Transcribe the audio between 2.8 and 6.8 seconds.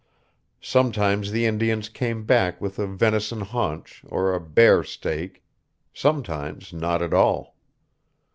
venison haunch, or a bear steak... sometimes